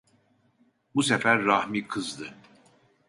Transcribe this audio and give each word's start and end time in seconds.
Bu 0.95 1.03
sefer 1.03 1.45
Rahmi 1.45 1.87
kızdı. 1.87 2.33